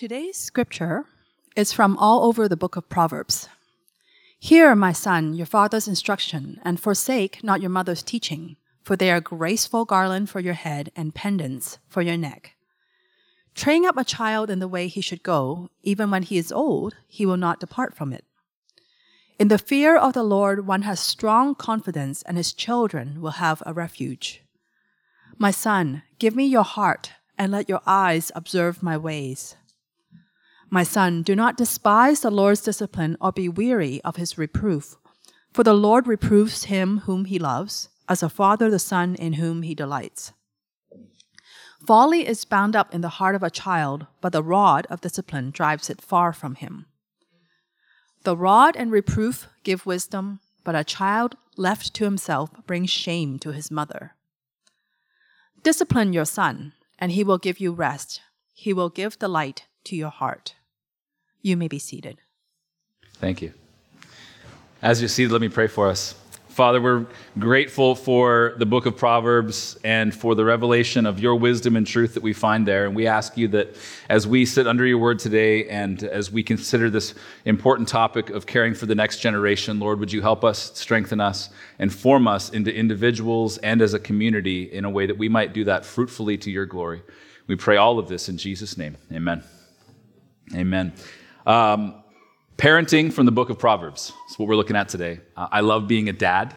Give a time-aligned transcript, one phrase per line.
[0.00, 1.04] Today's scripture
[1.54, 3.50] is from all over the book of Proverbs.
[4.38, 9.20] Hear, my son, your father's instruction, and forsake not your mother's teaching, for they are
[9.20, 12.54] graceful garland for your head and pendants for your neck.
[13.54, 16.96] Train up a child in the way he should go, even when he is old,
[17.06, 18.24] he will not depart from it.
[19.38, 23.62] In the fear of the Lord, one has strong confidence, and his children will have
[23.66, 24.42] a refuge.
[25.36, 29.56] My son, give me your heart, and let your eyes observe my ways.
[30.72, 34.96] My son, do not despise the Lord's discipline or be weary of his reproof.
[35.52, 39.62] For the Lord reproves him whom he loves, as a father the son in whom
[39.62, 40.32] he delights.
[41.84, 45.50] Folly is bound up in the heart of a child, but the rod of discipline
[45.50, 46.86] drives it far from him.
[48.22, 53.50] The rod and reproof give wisdom, but a child left to himself brings shame to
[53.50, 54.14] his mother.
[55.64, 58.20] Discipline your son, and he will give you rest.
[58.52, 60.54] He will give delight to your heart.
[61.42, 62.20] You may be seated.
[63.14, 63.52] Thank you.
[64.82, 66.14] As you're seated, let me pray for us.
[66.48, 67.06] Father, we're
[67.38, 72.14] grateful for the book of Proverbs and for the revelation of your wisdom and truth
[72.14, 72.86] that we find there.
[72.86, 73.76] And we ask you that
[74.08, 78.46] as we sit under your word today and as we consider this important topic of
[78.46, 82.50] caring for the next generation, Lord, would you help us, strengthen us, and form us
[82.50, 86.36] into individuals and as a community in a way that we might do that fruitfully
[86.38, 87.02] to your glory.
[87.46, 88.96] We pray all of this in Jesus' name.
[89.12, 89.44] Amen.
[90.54, 90.92] Amen.
[91.46, 92.02] Um,
[92.58, 95.20] parenting from the book of Proverbs is what we're looking at today.
[95.36, 96.54] Uh, I love being a dad.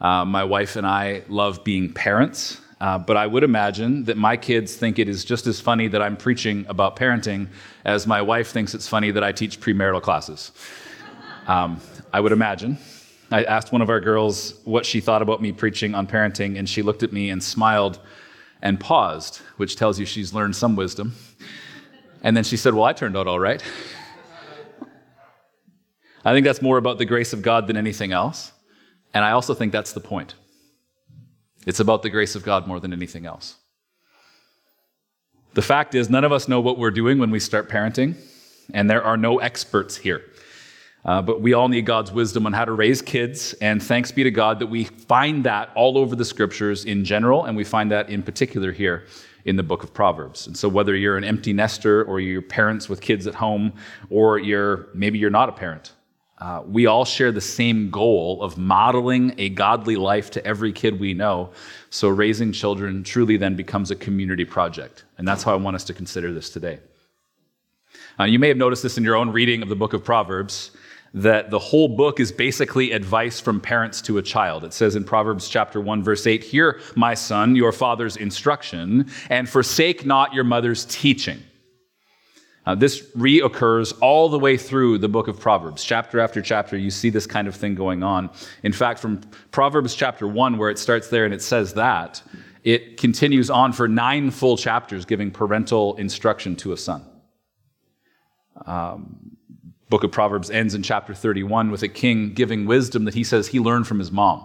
[0.00, 2.60] Uh, my wife and I love being parents.
[2.78, 6.02] Uh, but I would imagine that my kids think it is just as funny that
[6.02, 7.48] I'm preaching about parenting
[7.86, 10.52] as my wife thinks it's funny that I teach premarital classes.
[11.46, 11.80] Um,
[12.12, 12.76] I would imagine.
[13.30, 16.68] I asked one of our girls what she thought about me preaching on parenting, and
[16.68, 17.98] she looked at me and smiled
[18.60, 21.14] and paused, which tells you she's learned some wisdom.
[22.22, 23.62] And then she said, Well, I turned out all right.
[26.26, 28.50] I think that's more about the grace of God than anything else.
[29.14, 30.34] And I also think that's the point.
[31.66, 33.54] It's about the grace of God more than anything else.
[35.54, 38.16] The fact is, none of us know what we're doing when we start parenting,
[38.74, 40.24] and there are no experts here.
[41.04, 44.24] Uh, but we all need God's wisdom on how to raise kids, and thanks be
[44.24, 47.88] to God that we find that all over the scriptures in general, and we find
[47.92, 49.06] that in particular here
[49.44, 50.48] in the book of Proverbs.
[50.48, 53.72] And so, whether you're an empty nester, or you're parents with kids at home,
[54.10, 55.92] or you're maybe you're not a parent,
[56.38, 61.00] uh, we all share the same goal of modeling a godly life to every kid
[61.00, 61.50] we know.
[61.88, 65.04] So, raising children truly then becomes a community project.
[65.16, 66.78] And that's how I want us to consider this today.
[68.20, 70.72] Uh, you may have noticed this in your own reading of the book of Proverbs
[71.14, 74.64] that the whole book is basically advice from parents to a child.
[74.64, 79.48] It says in Proverbs chapter 1 verse 8, "Hear, my son, your father's instruction, and
[79.48, 81.42] forsake not your mother's teaching."
[82.66, 85.84] Uh, this reoccurs all the way through the book of Proverbs.
[85.84, 88.28] Chapter after chapter, you see this kind of thing going on.
[88.64, 89.20] In fact, from
[89.52, 92.20] Proverbs chapter 1, where it starts there and it says that,
[92.64, 97.04] it continues on for nine full chapters giving parental instruction to a son.
[98.66, 99.36] Um,
[99.88, 103.46] book of Proverbs ends in chapter 31 with a king giving wisdom that he says
[103.46, 104.44] he learned from his mom.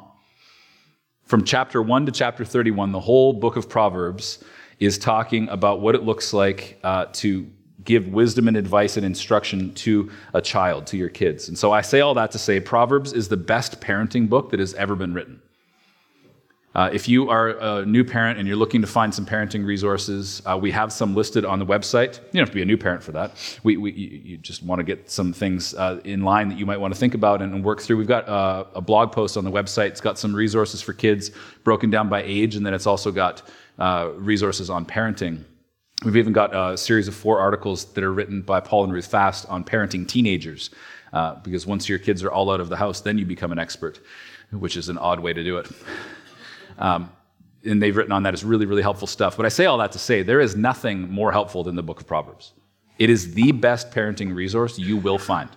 [1.23, 4.43] From chapter 1 to chapter 31, the whole book of Proverbs
[4.79, 7.49] is talking about what it looks like uh, to
[7.83, 11.47] give wisdom and advice and instruction to a child, to your kids.
[11.47, 14.59] And so I say all that to say Proverbs is the best parenting book that
[14.59, 15.41] has ever been written.
[16.73, 20.41] Uh, if you are a new parent and you're looking to find some parenting resources,
[20.45, 22.15] uh, we have some listed on the website.
[22.17, 23.33] You don't have to be a new parent for that.
[23.63, 26.79] We, we you just want to get some things uh, in line that you might
[26.79, 27.97] want to think about and, and work through.
[27.97, 29.87] We've got uh, a blog post on the website.
[29.87, 31.31] It's got some resources for kids
[31.65, 33.41] broken down by age, and then it's also got
[33.77, 35.43] uh, resources on parenting.
[36.03, 39.05] We've even got a series of four articles that are written by Paul and Ruth
[39.05, 40.71] Fast on parenting teenagers,
[41.13, 43.59] uh, because once your kids are all out of the house, then you become an
[43.59, 43.99] expert,
[44.49, 45.69] which is an odd way to do it.
[46.79, 47.11] Um,
[47.63, 48.33] and they've written on that.
[48.33, 49.37] It's really, really helpful stuff.
[49.37, 51.99] But I say all that to say there is nothing more helpful than the book
[51.99, 52.53] of Proverbs.
[52.97, 55.49] It is the best parenting resource you will find.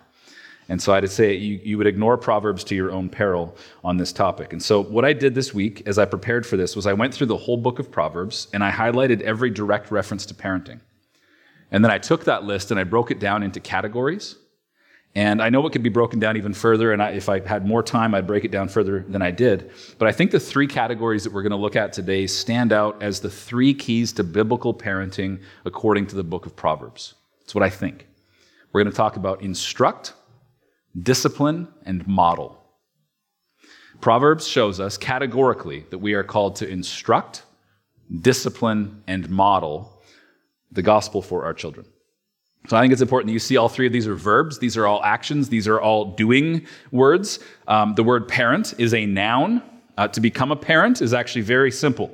[0.68, 4.12] And so I'd say you, you would ignore Proverbs to your own peril on this
[4.12, 4.52] topic.
[4.52, 7.12] And so what I did this week as I prepared for this was I went
[7.12, 10.80] through the whole book of Proverbs and I highlighted every direct reference to parenting.
[11.70, 14.36] And then I took that list and I broke it down into categories.
[15.16, 17.64] And I know it could be broken down even further, and I, if I had
[17.64, 19.70] more time, I'd break it down further than I did.
[19.98, 23.00] But I think the three categories that we're going to look at today stand out
[23.00, 27.14] as the three keys to biblical parenting according to the book of Proverbs.
[27.40, 28.08] That's what I think.
[28.72, 30.14] We're going to talk about instruct,
[31.02, 32.60] discipline, and model.
[34.00, 37.42] Proverbs shows us categorically that we are called to instruct,
[38.20, 40.02] discipline, and model
[40.72, 41.86] the gospel for our children.
[42.66, 44.58] So I think it's important that you see all three of these are verbs.
[44.58, 45.48] These are all actions.
[45.48, 47.38] These are all doing words.
[47.68, 49.62] Um, the word parent is a noun.
[49.96, 52.10] Uh, to become a parent is actually very simple.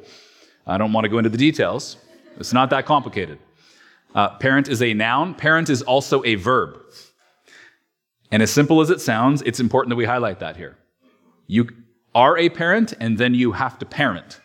[0.67, 1.97] I don't want to go into the details.
[2.37, 3.39] It's not that complicated.
[4.15, 5.35] Uh, parent is a noun.
[5.35, 6.79] Parent is also a verb.
[8.31, 10.77] And as simple as it sounds, it's important that we highlight that here.
[11.47, 11.69] You
[12.15, 14.41] are a parent, and then you have to parent.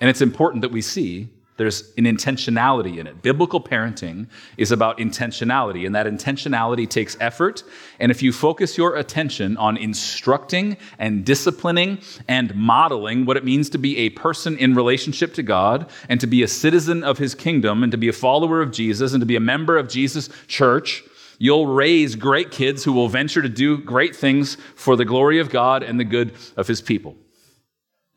[0.00, 3.22] And it's important that we see there's an intentionality in it.
[3.22, 4.26] Biblical parenting
[4.56, 7.62] is about intentionality, and that intentionality takes effort.
[8.00, 13.70] And if you focus your attention on instructing and disciplining and modeling what it means
[13.70, 17.36] to be a person in relationship to God and to be a citizen of his
[17.36, 20.28] kingdom and to be a follower of Jesus and to be a member of Jesus'
[20.48, 21.04] church,
[21.38, 25.50] you'll raise great kids who will venture to do great things for the glory of
[25.50, 27.16] God and the good of his people.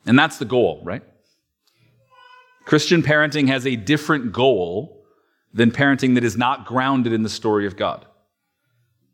[0.05, 1.03] And that's the goal, right?
[2.65, 5.05] Christian parenting has a different goal
[5.53, 8.05] than parenting that is not grounded in the story of God.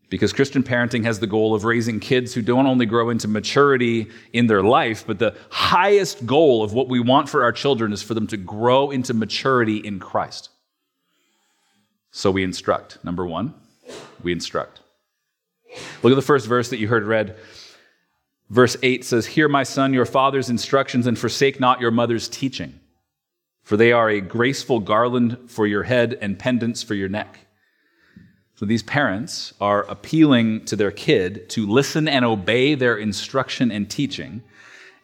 [0.09, 4.09] Because Christian parenting has the goal of raising kids who don't only grow into maturity
[4.31, 8.03] in their life, but the highest goal of what we want for our children is
[8.03, 10.49] for them to grow into maturity in Christ.
[12.11, 13.03] So we instruct.
[13.03, 13.55] Number one,
[14.23, 14.81] we instruct.
[16.01, 17.35] Look at the first verse that you heard read.
[18.49, 22.79] Verse 8 says, Hear, my son, your father's instructions, and forsake not your mother's teaching
[23.63, 27.39] for they are a graceful garland for your head and pendants for your neck.
[28.55, 33.89] So these parents are appealing to their kid to listen and obey their instruction and
[33.89, 34.43] teaching.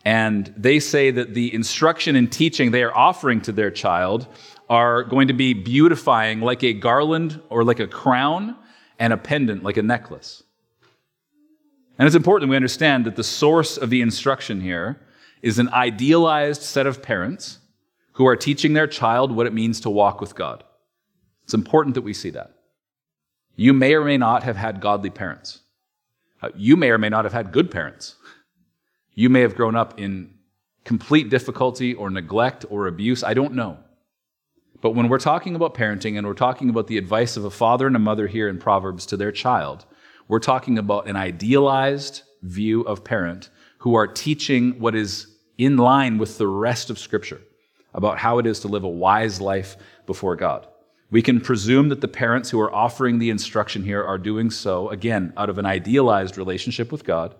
[0.05, 4.27] And they say that the instruction and teaching they are offering to their child
[4.69, 8.55] are going to be beautifying like a garland or like a crown
[8.99, 10.43] and a pendant like a necklace.
[11.97, 15.01] And it's important we understand that the source of the instruction here
[15.41, 17.59] is an idealized set of parents
[18.13, 20.63] who are teaching their child what it means to walk with God.
[21.43, 22.53] It's important that we see that.
[23.55, 25.59] You may or may not have had godly parents.
[26.41, 28.15] Uh, you may or may not have had good parents.
[29.13, 30.33] You may have grown up in
[30.85, 33.23] complete difficulty or neglect or abuse.
[33.23, 33.77] I don't know.
[34.81, 37.85] But when we're talking about parenting and we're talking about the advice of a father
[37.85, 39.85] and a mother here in Proverbs to their child,
[40.27, 43.49] we're talking about an idealized view of parent
[43.79, 45.27] who are teaching what is
[45.57, 47.41] in line with the rest of Scripture
[47.93, 50.67] about how it is to live a wise life before God.
[51.11, 54.89] We can presume that the parents who are offering the instruction here are doing so,
[54.89, 57.35] again, out of an idealized relationship with God,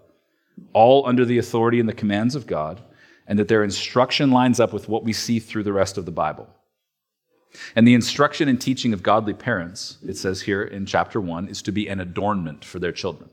[0.74, 2.82] all under the authority and the commands of God,
[3.28, 6.12] and that their instruction lines up with what we see through the rest of the
[6.12, 6.50] Bible.
[7.76, 11.62] And the instruction and teaching of godly parents, it says here in chapter 1, is
[11.64, 13.30] to be an adornment for their children.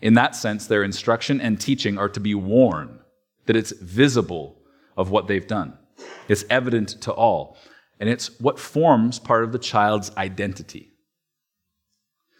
[0.00, 3.00] In that sense, their instruction and teaching are to be worn,
[3.46, 4.58] that it's visible
[4.96, 5.76] of what they've done.
[6.28, 7.56] It's evident to all.
[7.98, 10.92] And it's what forms part of the child's identity.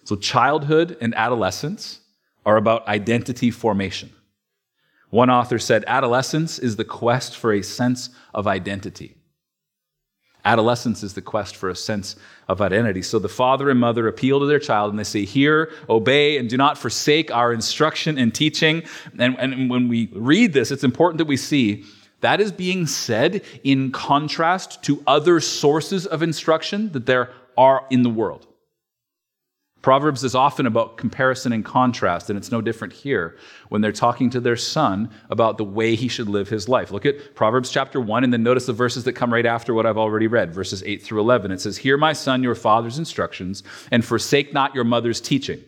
[0.05, 2.01] So, childhood and adolescence
[2.45, 4.13] are about identity formation.
[5.11, 9.17] One author said, Adolescence is the quest for a sense of identity.
[10.47, 12.17] Adolescence is the quest for a sense
[12.49, 13.03] of identity.
[13.03, 16.49] So the father and mother appeal to their child and they say, Hear, obey, and
[16.49, 18.85] do not forsake our instruction and teaching.
[19.19, 21.85] And, and when we read this, it's important that we see
[22.21, 28.03] that is being said in contrast to other sources of instruction that there are in
[28.03, 28.47] the world.
[29.87, 33.37] Proverbs is often about comparison and contrast, and it's no different here
[33.69, 36.91] when they're talking to their son about the way he should live his life.
[36.91, 39.87] Look at Proverbs chapter 1, and then notice the verses that come right after what
[39.87, 41.53] I've already read, verses 8 through 11.
[41.53, 43.63] It says, Hear, my son, your father's instructions,
[43.93, 45.63] and forsake not your mother's teaching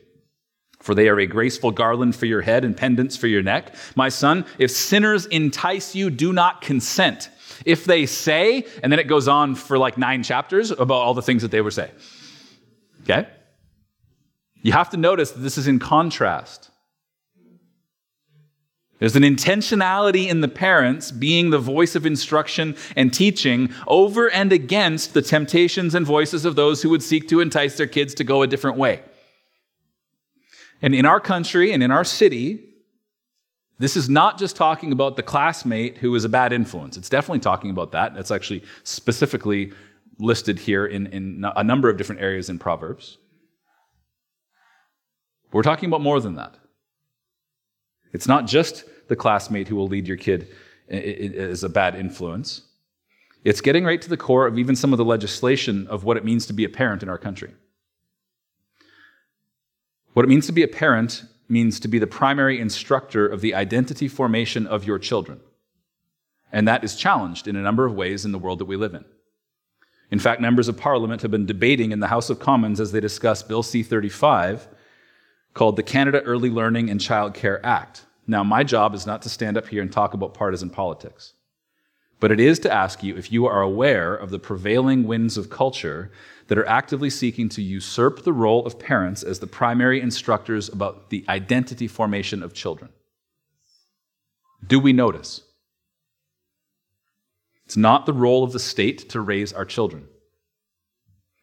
[0.81, 3.73] for they are a graceful garland for your head and pendants for your neck.
[3.95, 7.31] My son, if sinners entice you, do not consent.
[7.65, 11.23] If they say, and then it goes on for like nine chapters about all the
[11.23, 11.93] things that they were saying.
[13.03, 13.29] Okay?
[14.63, 16.71] You have to notice that this is in contrast.
[18.99, 24.53] There's an intentionality in the parents being the voice of instruction and teaching over and
[24.53, 28.25] against the temptations and voices of those who would seek to entice their kids to
[28.25, 29.03] go a different way.
[30.83, 32.65] And in our country and in our city,
[33.79, 36.97] this is not just talking about the classmate who is a bad influence.
[36.97, 38.15] It's definitely talking about that.
[38.15, 39.73] That's actually specifically
[40.19, 43.19] listed here in, in a number of different areas in Proverbs.
[45.53, 46.55] We're talking about more than that.
[48.13, 50.49] It's not just the classmate who will lead your kid
[50.89, 52.63] as a bad influence.
[53.45, 56.25] It's getting right to the core of even some of the legislation of what it
[56.25, 57.53] means to be a parent in our country.
[60.15, 63.55] What it means to be a parent means to be the primary instructor of the
[63.55, 65.41] identity formation of your children.
[66.53, 68.95] And that is challenged in a number of ways in the world that we live
[68.95, 69.05] in.
[70.11, 73.01] In fact, members of parliament have been debating in the House of Commons as they
[73.01, 74.67] discuss Bill C 35,
[75.59, 78.05] called the Canada Early Learning and Childcare Act.
[78.29, 81.33] Now, my job is not to stand up here and talk about partisan politics,
[82.21, 85.51] but it is to ask you if you are aware of the prevailing winds of
[85.51, 86.13] culture
[86.47, 91.11] that are actively seeking to usurp the role of parents as the primary instructors about
[91.11, 92.91] the identity formation of children.
[94.65, 95.41] Do we notice?
[97.67, 100.07] It's not the role of the state to raise our children.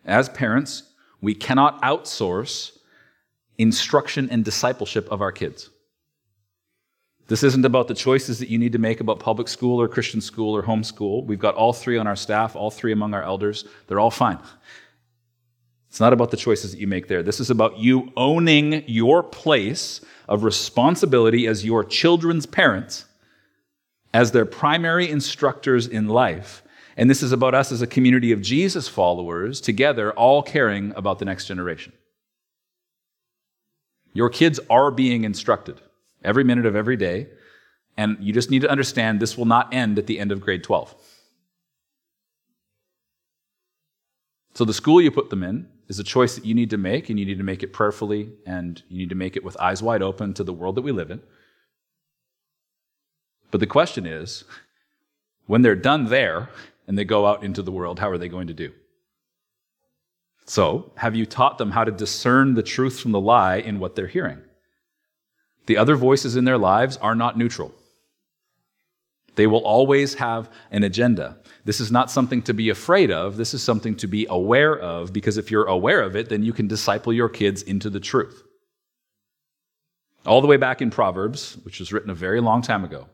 [0.06, 0.84] As parents,
[1.20, 2.72] we cannot outsource
[3.58, 5.70] instruction and discipleship of our kids.
[7.28, 10.22] This isn't about the choices that you need to make about public school or Christian
[10.22, 11.26] school or homeschool.
[11.26, 13.66] We've got all three on our staff, all three among our elders.
[13.88, 14.38] They're all fine.
[15.90, 17.24] It's not about the choices that you make there.
[17.24, 23.06] This is about you owning your place of responsibility as your children's parents
[24.16, 26.64] as their primary instructors in life.
[26.96, 31.20] And this is about us as a community of Jesus followers together, all caring about
[31.20, 31.92] the next generation.
[34.16, 35.82] Your kids are being instructed
[36.24, 37.28] every minute of every day,
[37.98, 40.64] and you just need to understand this will not end at the end of grade
[40.64, 40.96] 12.
[44.54, 47.10] So, the school you put them in is a choice that you need to make,
[47.10, 49.84] and you need to make it prayerfully, and you need to make it with eyes
[49.84, 51.22] wide open to the world that we live in.
[53.52, 54.46] But the question is
[55.46, 56.50] when they're done there
[56.88, 58.72] and they go out into the world, how are they going to do?
[60.46, 63.96] So, have you taught them how to discern the truth from the lie in what
[63.96, 64.42] they're hearing?
[65.66, 67.74] The other voices in their lives are not neutral.
[69.36, 71.38] They will always have an agenda.
[71.66, 73.38] This is not something to be afraid of.
[73.38, 76.54] This is something to be aware of because if you're aware of it, then you
[76.54, 78.44] can disciple your kids into the truth.
[80.26, 83.08] All the way back in Proverbs, which was written a very long time ago,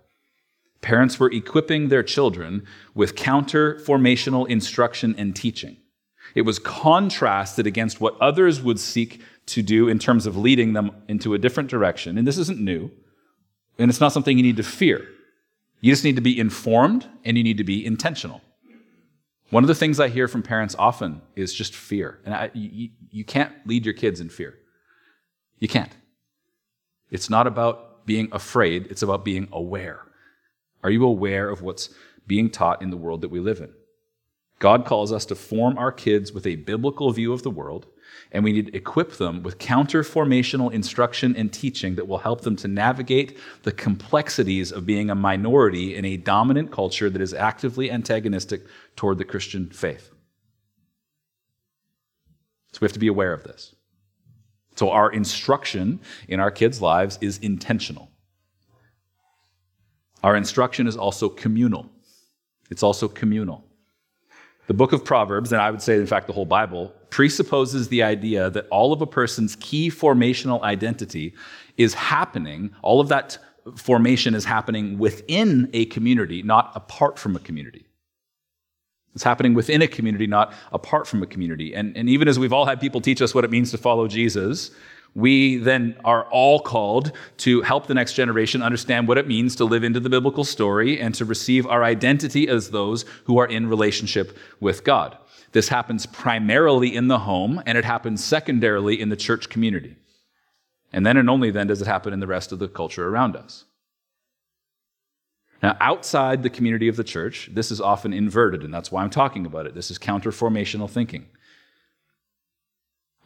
[0.82, 5.78] Parents were equipping their children with counter formational instruction and teaching.
[6.36, 10.92] It was contrasted against what others would seek to do in terms of leading them
[11.08, 12.18] into a different direction.
[12.18, 12.92] And this isn't new,
[13.78, 15.08] and it's not something you need to fear.
[15.82, 18.42] You just need to be informed and you need to be intentional.
[19.50, 22.20] One of the things I hear from parents often is just fear.
[22.24, 24.58] And I, you, you can't lead your kids in fear.
[25.60, 25.92] You can't.
[27.10, 30.02] It's not about being afraid, it's about being aware.
[30.84, 31.90] Are you aware of what's
[32.26, 33.74] being taught in the world that we live in?
[34.62, 37.88] God calls us to form our kids with a biblical view of the world,
[38.32, 42.42] and we need to equip them with counter formational instruction and teaching that will help
[42.42, 47.34] them to navigate the complexities of being a minority in a dominant culture that is
[47.34, 48.62] actively antagonistic
[48.96, 50.12] toward the Christian faith.
[52.72, 53.74] So we have to be aware of this.
[54.76, 58.12] So our instruction in our kids' lives is intentional.
[60.24, 61.90] Our instruction is also communal.
[62.70, 63.66] It's also communal.
[64.72, 68.04] The book of Proverbs, and I would say, in fact, the whole Bible, presupposes the
[68.04, 71.36] idea that all of a person's key formational identity
[71.76, 73.38] is happening, all of that
[73.76, 77.86] formation is happening within a community, not apart from a community.
[79.14, 81.76] It's happening within a community, not apart from a community.
[81.76, 84.08] And, and even as we've all had people teach us what it means to follow
[84.08, 84.72] Jesus,
[85.14, 89.66] we then are all called to help the next generation understand what it means to
[89.66, 93.68] live into the biblical story and to receive our identity as those who are in
[93.68, 95.18] relationship with God.
[95.52, 99.98] This happens primarily in the home, and it happens secondarily in the church community.
[100.94, 103.36] And then and only then does it happen in the rest of the culture around
[103.36, 103.66] us.
[105.62, 109.10] Now, outside the community of the church, this is often inverted, and that's why I'm
[109.10, 109.76] talking about it.
[109.76, 111.28] This is counterformational thinking.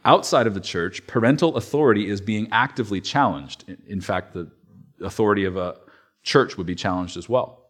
[0.06, 3.64] Outside of the church, parental authority is being actively challenged.
[3.88, 4.48] In fact, the
[5.02, 5.78] authority of a
[6.22, 7.64] church would be challenged as well.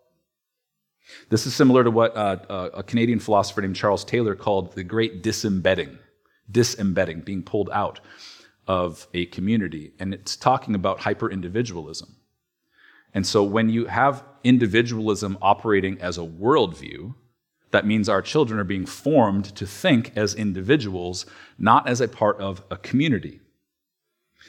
[1.30, 4.84] This is similar to what uh, uh, a Canadian philosopher named Charles Taylor called the
[4.84, 5.98] great disembedding,
[6.50, 8.00] disembedding, being pulled out
[8.66, 9.92] of a community.
[9.98, 12.16] And it's talking about hyper individualism.
[13.14, 17.14] And so when you have individualism operating as a worldview,
[17.70, 21.26] that means our children are being formed to think as individuals,
[21.58, 23.40] not as a part of a community.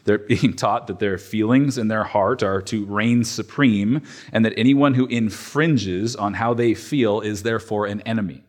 [0.06, 4.58] They're being taught that their feelings and their heart are to reign supreme, and that
[4.58, 8.44] anyone who infringes on how they feel is therefore an enemy.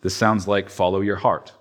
[0.00, 1.52] This sounds like follow your heart,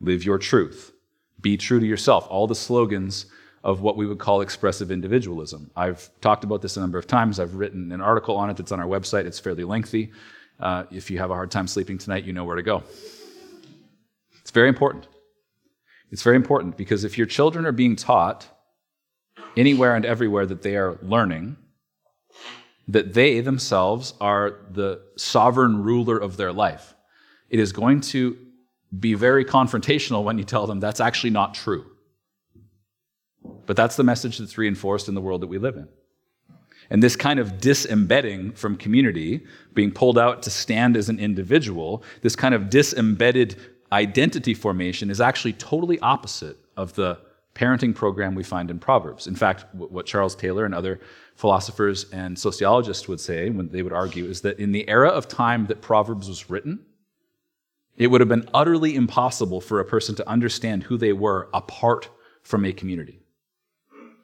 [0.00, 0.92] live your truth,
[1.40, 3.26] be true to yourself, all the slogans
[3.64, 5.70] of what we would call expressive individualism.
[5.76, 7.38] I've talked about this a number of times.
[7.38, 9.26] I've written an article on it that's on our website.
[9.26, 10.12] It's fairly lengthy.
[10.60, 12.82] Uh, if you have a hard time sleeping tonight, you know where to go.
[14.40, 15.08] It's very important.
[16.10, 18.46] It's very important because if your children are being taught
[19.56, 21.56] anywhere and everywhere that they are learning,
[22.88, 26.94] that they themselves are the sovereign ruler of their life.
[27.48, 28.36] it is going to
[28.98, 31.84] be very confrontational when you tell them that's actually not true.
[33.66, 35.88] But that's the message that's reinforced in the world that we live in.
[36.90, 39.44] And this kind of disembedding from community,
[39.74, 43.56] being pulled out to stand as an individual, this kind of disembedded
[43.92, 47.18] identity formation is actually totally opposite of the
[47.54, 49.26] parenting program we find in Proverbs.
[49.26, 51.00] In fact, what Charles Taylor and other
[51.36, 55.28] philosophers and sociologists would say, when they would argue, is that in the era of
[55.28, 56.84] time that Proverbs was written,
[57.96, 62.08] it would have been utterly impossible for a person to understand who they were apart
[62.42, 63.19] from a community.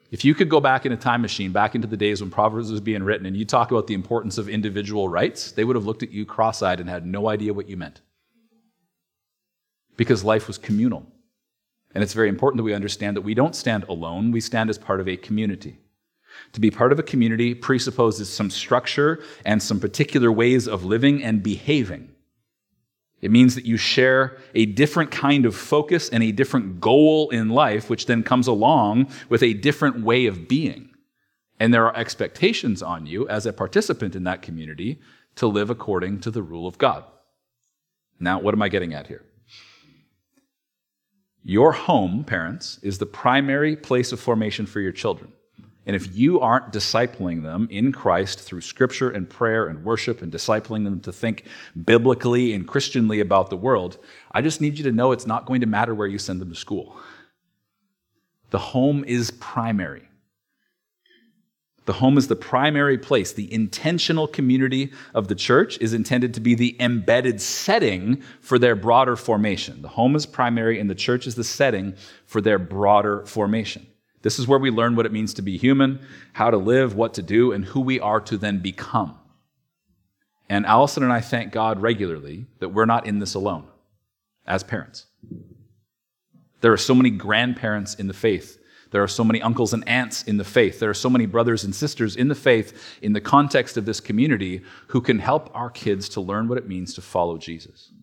[0.09, 2.71] If you could go back in a time machine, back into the days when Proverbs
[2.71, 5.85] was being written, and you talk about the importance of individual rights, they would have
[5.85, 8.01] looked at you cross eyed and had no idea what you meant.
[9.97, 11.05] Because life was communal.
[11.93, 14.77] And it's very important that we understand that we don't stand alone, we stand as
[14.77, 15.79] part of a community.
[16.53, 21.23] To be part of a community presupposes some structure and some particular ways of living
[21.23, 22.09] and behaving.
[23.21, 27.49] It means that you share a different kind of focus and a different goal in
[27.49, 30.89] life, which then comes along with a different way of being.
[31.59, 34.99] And there are expectations on you as a participant in that community
[35.35, 37.03] to live according to the rule of God.
[38.19, 39.23] Now, what am I getting at here?
[41.43, 45.31] Your home, parents, is the primary place of formation for your children.
[45.87, 50.29] And if you aren't discipling them in Christ through scripture and prayer and worship and
[50.29, 51.45] discipling them to think
[51.85, 53.97] biblically and Christianly about the world,
[54.33, 56.49] I just need you to know it's not going to matter where you send them
[56.49, 56.97] to school.
[58.49, 60.03] The home is primary.
[61.85, 63.31] The home is the primary place.
[63.31, 68.75] The intentional community of the church is intended to be the embedded setting for their
[68.75, 69.81] broader formation.
[69.81, 73.87] The home is primary, and the church is the setting for their broader formation.
[74.27, 77.13] This is where we learn what it means to be human, how to live, what
[77.13, 79.17] to do, and who we are to then become.
[80.49, 83.69] And Allison and I thank God regularly that we're not in this alone
[84.45, 85.05] as parents.
[86.59, 88.59] There are so many grandparents in the faith.
[88.91, 90.81] There are so many uncles and aunts in the faith.
[90.81, 94.01] There are so many brothers and sisters in the faith in the context of this
[94.01, 97.93] community who can help our kids to learn what it means to follow Jesus.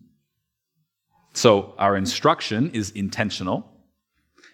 [1.33, 3.74] So, our instruction is intentional.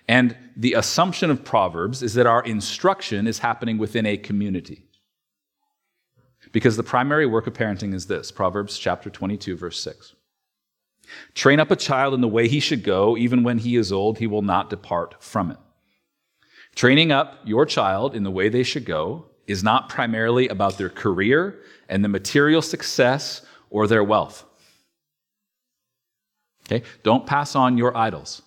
[0.08, 4.84] And the assumption of Proverbs is that our instruction is happening within a community.
[6.52, 10.16] Because the primary work of parenting is this Proverbs chapter 22, verse 6.
[11.34, 14.18] Train up a child in the way he should go, even when he is old,
[14.18, 15.58] he will not depart from it.
[16.76, 20.90] Training up your child in the way they should go is not primarily about their
[20.90, 21.60] career
[21.90, 24.46] and the material success or their wealth.
[26.66, 26.86] Okay?
[27.04, 28.42] Don't pass on your idols.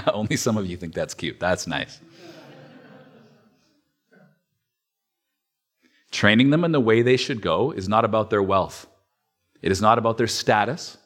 [0.12, 1.38] Only some of you think that's cute.
[1.40, 2.00] That's nice.
[6.10, 8.86] Training them in the way they should go is not about their wealth,
[9.62, 10.98] it is not about their status.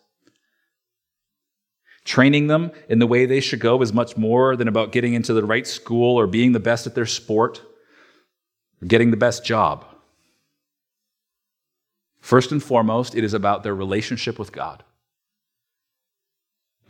[2.04, 5.32] Training them in the way they should go is much more than about getting into
[5.32, 7.60] the right school or being the best at their sport
[8.80, 9.84] or getting the best job.
[12.20, 14.84] First and foremost, it is about their relationship with God.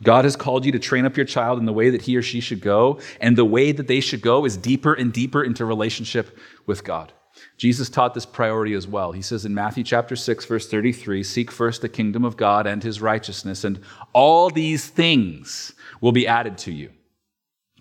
[0.03, 2.21] God has called you to train up your child in the way that he or
[2.21, 5.65] she should go, and the way that they should go is deeper and deeper into
[5.65, 7.13] relationship with God.
[7.57, 9.11] Jesus taught this priority as well.
[9.11, 12.83] He says in Matthew chapter 6 verse 33, seek first the kingdom of God and
[12.83, 13.79] his righteousness and
[14.13, 16.91] all these things will be added to you.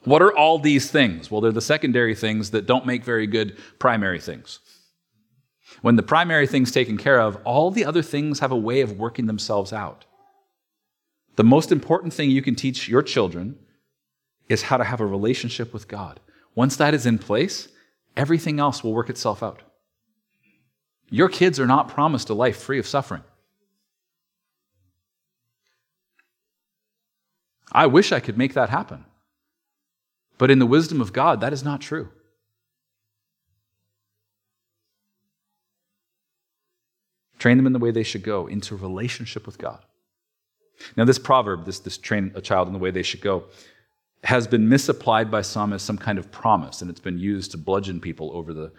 [0.04, 1.30] What are all these things?
[1.30, 4.60] Well, they're the secondary things that don't make very good primary things.
[5.82, 8.98] When the primary thing's taken care of, all the other things have a way of
[8.98, 10.04] working themselves out.
[11.36, 13.58] The most important thing you can teach your children
[14.48, 16.20] is how to have a relationship with God.
[16.54, 17.68] Once that is in place,
[18.16, 19.62] everything else will work itself out.
[21.10, 23.22] Your kids are not promised a life free of suffering.
[27.70, 29.04] I wish I could make that happen.
[30.38, 32.08] But in the wisdom of God, that is not true.
[37.38, 39.84] Train them in the way they should go, into relationship with God.
[40.96, 43.44] Now, this proverb, this, this train a child in the way they should go,
[44.24, 47.58] has been misapplied by some as some kind of promise, and it's been used to
[47.58, 48.72] bludgeon people over the,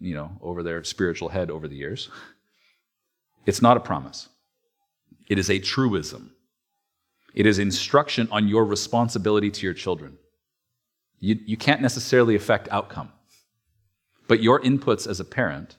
[0.00, 2.08] you know, over their spiritual head over the years.
[3.44, 4.28] It's not a promise.
[5.28, 6.32] It is a truism.
[7.34, 10.16] It is instruction on your responsibility to your children.
[11.20, 13.12] You, you can't necessarily affect outcome,
[14.28, 15.76] but your inputs as a parent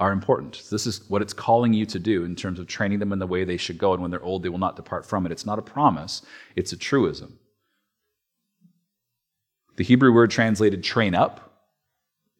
[0.00, 0.62] are important.
[0.70, 3.26] This is what it's calling you to do in terms of training them in the
[3.26, 5.32] way they should go, and when they're old, they will not depart from it.
[5.32, 6.22] It's not a promise,
[6.56, 7.38] it's a truism.
[9.76, 11.64] The Hebrew word translated train up,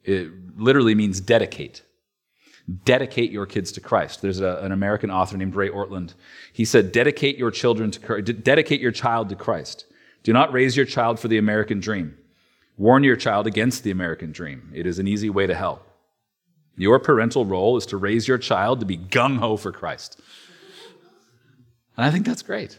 [0.05, 1.83] it literally means dedicate.
[2.85, 4.21] dedicate your kids to Christ.
[4.23, 6.14] There's a, an American author named Ray Ortlund.
[6.53, 9.87] He said, dedicate your children to dedicate your child to Christ.
[10.23, 12.16] Do not raise your child for the American dream.
[12.77, 14.71] Warn your child against the American dream.
[14.75, 15.83] It is an easy way to hell.
[16.78, 20.20] Your parental role is to raise your child to be gung ho for Christ.
[21.96, 22.78] And I think that's great.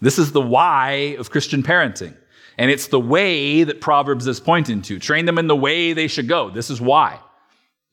[0.00, 2.16] This is the why of Christian parenting.
[2.58, 4.98] And it's the way that Proverbs is pointing to.
[4.98, 6.48] Train them in the way they should go.
[6.48, 7.20] This is why.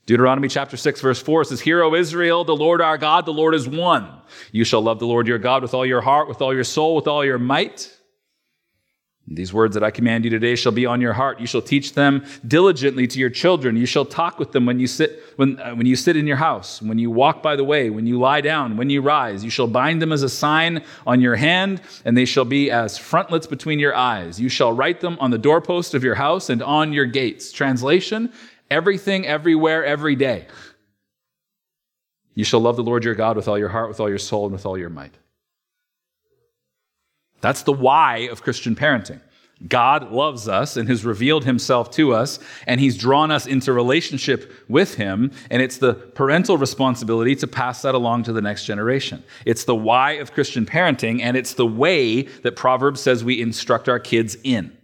[0.05, 3.55] Deuteronomy chapter 6 verse 4 says, Hear, O Israel, the Lord our God, the Lord
[3.55, 4.21] is one.
[4.51, 6.95] You shall love the Lord your God with all your heart, with all your soul,
[6.95, 7.97] with all your might.
[9.25, 11.39] These words that I command you today shall be on your heart.
[11.39, 13.77] You shall teach them diligently to your children.
[13.77, 16.38] You shall talk with them when you sit when, uh, when you sit in your
[16.38, 19.41] house, when you walk by the way, when you lie down, when you rise.
[19.43, 22.97] You shall bind them as a sign on your hand, and they shall be as
[22.97, 24.41] frontlets between your eyes.
[24.41, 27.53] You shall write them on the doorpost of your house and on your gates.
[27.53, 28.31] Translation:
[28.69, 30.47] Everything, everywhere, every day.
[32.36, 34.45] You shall love the Lord your God with all your heart, with all your soul,
[34.45, 35.13] and with all your might.
[37.43, 39.19] That's the why of Christian parenting.
[39.67, 44.49] God loves us and has revealed himself to us, and he's drawn us into relationship
[44.69, 49.25] with him, and it's the parental responsibility to pass that along to the next generation.
[49.45, 53.89] It's the why of Christian parenting, and it's the way that Proverbs says we instruct
[53.89, 54.75] our kids in.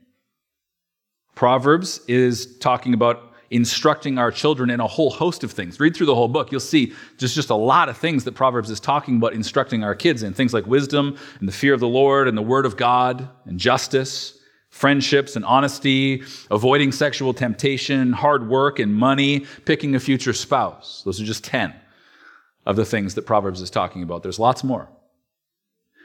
[1.36, 5.80] Proverbs is talking about instructing our children in a whole host of things.
[5.80, 8.70] Read through the whole book, you'll see just, just a lot of things that Proverbs
[8.70, 10.34] is talking about instructing our kids in.
[10.34, 13.60] Things like wisdom and the fear of the Lord and the word of God and
[13.60, 21.02] justice, friendships and honesty, avoiding sexual temptation, hard work and money, picking a future spouse.
[21.04, 21.74] Those are just 10
[22.66, 24.22] of the things that Proverbs is talking about.
[24.22, 24.88] There's lots more.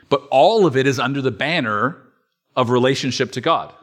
[0.09, 1.99] But all of it is under the banner
[2.57, 3.75] of relationship to God.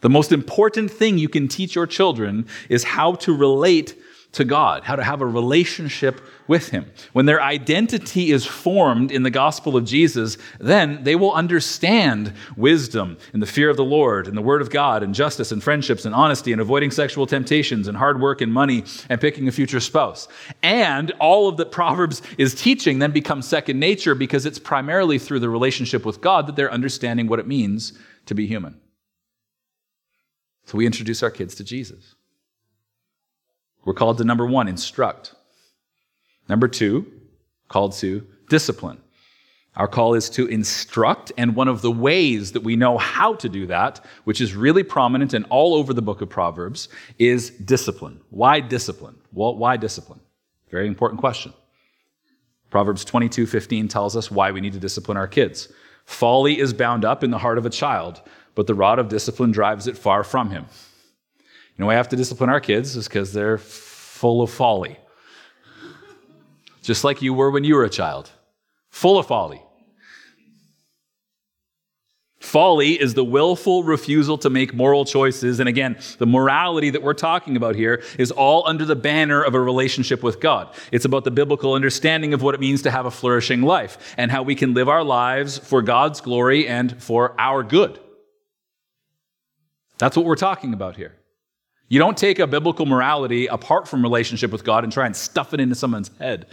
[0.00, 3.94] The most important thing you can teach your children is how to relate
[4.36, 6.84] to God, how to have a relationship with Him.
[7.14, 13.16] When their identity is formed in the gospel of Jesus, then they will understand wisdom
[13.32, 16.04] and the fear of the Lord and the word of God and justice and friendships
[16.04, 19.80] and honesty and avoiding sexual temptations and hard work and money and picking a future
[19.80, 20.28] spouse.
[20.62, 25.40] And all of that Proverbs is teaching then becomes second nature because it's primarily through
[25.40, 27.94] the relationship with God that they're understanding what it means
[28.26, 28.78] to be human.
[30.66, 32.14] So we introduce our kids to Jesus.
[33.84, 35.34] We're called to number one, instruct.
[36.48, 37.06] Number two,
[37.68, 39.00] called to discipline.
[39.76, 43.48] Our call is to instruct, and one of the ways that we know how to
[43.48, 48.20] do that, which is really prominent and all over the book of Proverbs, is discipline.
[48.30, 49.16] Why discipline?
[49.32, 50.20] Well, why discipline?
[50.70, 51.52] Very important question.
[52.70, 55.68] Proverbs 22 15 tells us why we need to discipline our kids.
[56.06, 58.22] Folly is bound up in the heart of a child,
[58.56, 60.64] but the rod of discipline drives it far from him.
[61.76, 64.98] You know, we have to discipline our kids is because they're full of folly.
[66.82, 68.30] Just like you were when you were a child,
[68.88, 69.62] full of folly.
[72.40, 75.58] Folly is the willful refusal to make moral choices.
[75.58, 79.54] And again, the morality that we're talking about here is all under the banner of
[79.54, 80.72] a relationship with God.
[80.92, 84.30] It's about the biblical understanding of what it means to have a flourishing life and
[84.30, 87.98] how we can live our lives for God's glory and for our good.
[89.98, 91.14] That's what we're talking about here.
[91.88, 95.54] You don't take a biblical morality apart from relationship with God and try and stuff
[95.54, 96.46] it into someone's head.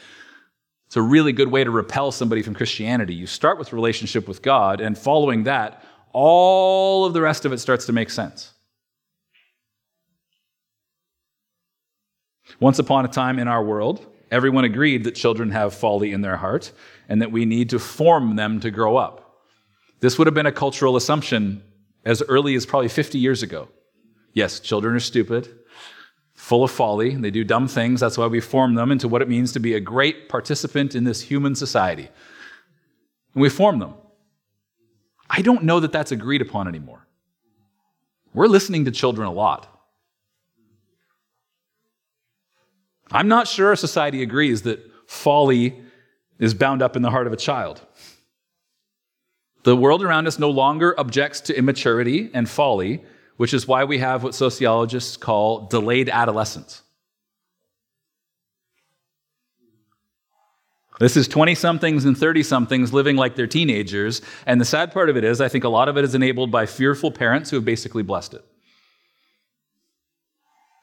[0.86, 3.16] It's a really good way to repel somebody from Christianity.
[3.16, 7.58] You start with relationship with God, and following that, all of the rest of it
[7.58, 8.54] starts to make sense.
[12.60, 16.38] Once upon a time in our world, everyone agreed that children have folly in their
[16.38, 16.72] heart
[17.10, 19.42] and that we need to form them to grow up.
[20.00, 21.64] This would have been a cultural assumption
[22.06, 23.70] as early as probably 50 years ago.
[24.34, 25.48] Yes, children are stupid,
[26.34, 27.16] full of folly.
[27.16, 28.00] They do dumb things.
[28.00, 31.04] That's why we form them into what it means to be a great participant in
[31.04, 32.10] this human society.
[33.34, 33.94] And we form them.
[35.30, 37.08] I don't know that that's agreed upon anymore.
[38.34, 39.70] We're listening to children a lot.
[43.12, 45.82] I'm not sure society agrees that folly
[46.40, 47.82] is bound up in the heart of a child.
[49.64, 53.04] The world around us no longer objects to immaturity and folly,
[53.38, 56.82] which is why we have what sociologists call delayed adolescence.
[61.00, 64.22] This is 20 somethings and 30 somethings living like they're teenagers.
[64.46, 66.52] And the sad part of it is, I think a lot of it is enabled
[66.52, 68.46] by fearful parents who have basically blessed it.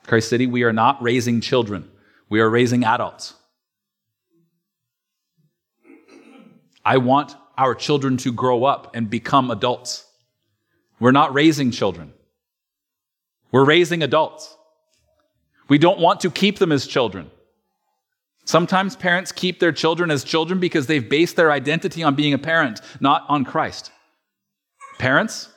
[0.06, 1.88] Christ City, we are not raising children,
[2.28, 3.34] we are raising adults.
[6.84, 10.06] I want our children to grow up and become adults.
[10.98, 12.14] We're not raising children.
[13.52, 14.56] We're raising adults.
[15.68, 17.30] We don't want to keep them as children.
[18.46, 22.38] Sometimes parents keep their children as children because they've based their identity on being a
[22.38, 23.92] parent, not on Christ.
[24.98, 25.50] Parents,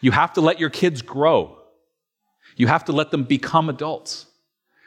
[0.00, 1.58] you have to let your kids grow.
[2.56, 4.26] You have to let them become adults.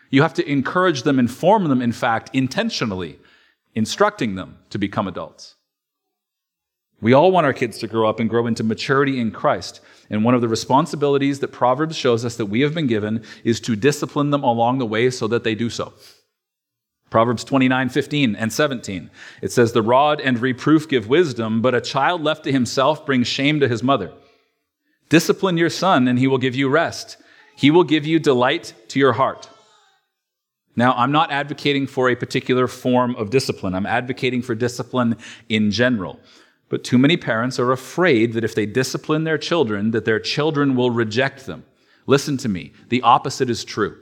[0.10, 3.20] You have to encourage them, inform them, in fact, intentionally,
[3.76, 5.56] instructing them to become adults.
[7.02, 9.82] We all want our kids to grow up and grow into maturity in Christ.
[10.10, 13.60] And one of the responsibilities that Proverbs shows us that we have been given is
[13.62, 15.94] to discipline them along the way so that they do so.
[17.10, 19.10] Proverbs 29, 15 and 17.
[19.42, 23.28] It says, The rod and reproof give wisdom, but a child left to himself brings
[23.28, 24.14] shame to his mother.
[25.10, 27.18] Discipline your son, and he will give you rest.
[27.56, 29.50] He will give you delight to your heart.
[30.76, 33.76] Now, I'm not advocating for a particular form of discipline.
[33.76, 35.18] I'm advocating for discipline
[35.50, 36.18] in general.
[36.72, 40.74] But too many parents are afraid that if they discipline their children, that their children
[40.74, 41.66] will reject them.
[42.08, 42.72] Listen to me.
[42.88, 43.98] The opposite is true.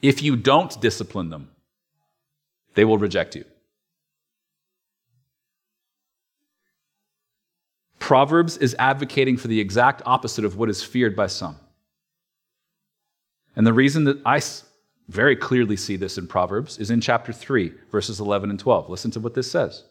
[0.00, 1.50] If you don't discipline them,
[2.74, 3.44] they will reject you.
[7.98, 11.56] Proverbs is advocating for the exact opposite of what is feared by some.
[13.56, 14.40] And the reason that I
[15.08, 18.88] very clearly see this in Proverbs is in chapter 3, verses 11 and 12.
[18.88, 19.82] Listen to what this says.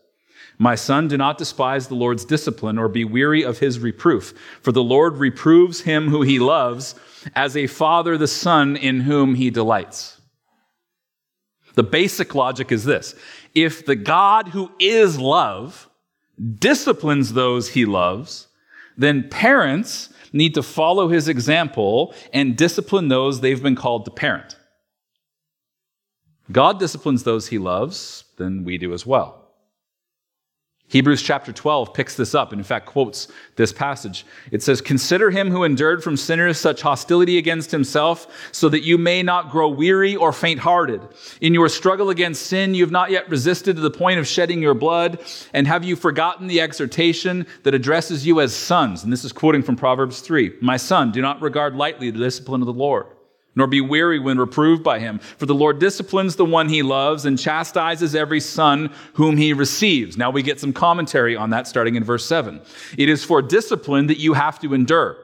[0.57, 4.71] My son, do not despise the Lord's discipline or be weary of his reproof, for
[4.71, 6.95] the Lord reproves him who he loves,
[7.35, 10.21] as a father the son in whom he delights.
[11.75, 13.15] The basic logic is this
[13.55, 15.89] if the God who is love
[16.59, 18.47] disciplines those he loves,
[18.97, 24.57] then parents need to follow his example and discipline those they've been called to parent.
[26.51, 29.42] God disciplines those he loves, then we do as well.
[30.93, 34.27] Hebrews chapter 12 picks this up and, in fact, quotes this passage.
[34.51, 38.99] It says, Consider him who endured from sinners such hostility against himself, so that you
[38.99, 41.01] may not grow weary or faint hearted.
[41.41, 44.61] In your struggle against sin, you have not yet resisted to the point of shedding
[44.61, 45.19] your blood.
[45.51, 49.03] And have you forgotten the exhortation that addresses you as sons?
[49.03, 52.61] And this is quoting from Proverbs 3 My son, do not regard lightly the discipline
[52.61, 53.07] of the Lord
[53.55, 55.19] nor be weary when reproved by him.
[55.19, 60.17] For the Lord disciplines the one he loves and chastises every son whom he receives.
[60.17, 62.61] Now we get some commentary on that starting in verse 7.
[62.97, 65.17] It is for discipline that you have to endure.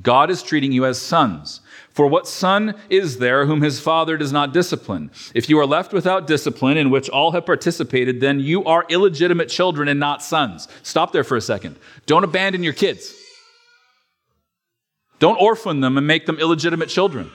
[0.00, 1.60] God is treating you as sons.
[1.90, 5.10] For what son is there whom his father does not discipline?
[5.34, 9.48] If you are left without discipline in which all have participated, then you are illegitimate
[9.48, 10.68] children and not sons.
[10.84, 11.76] Stop there for a second.
[12.06, 13.12] Don't abandon your kids.
[15.18, 17.30] Don't orphan them and make them illegitimate children.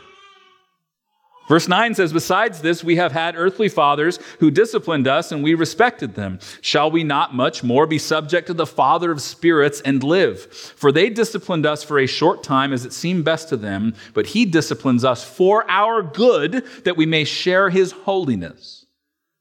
[1.49, 5.55] Verse 9 says, Besides this, we have had earthly fathers who disciplined us, and we
[5.55, 6.39] respected them.
[6.61, 10.45] Shall we not much more be subject to the Father of spirits and live?
[10.45, 14.27] For they disciplined us for a short time as it seemed best to them, but
[14.27, 18.85] he disciplines us for our good, that we may share his holiness.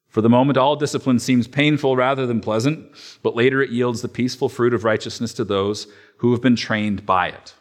[0.09, 2.91] For the moment, all discipline seems painful rather than pleasant,
[3.23, 5.87] but later it yields the peaceful fruit of righteousness to those
[6.19, 7.55] who have been trained by it.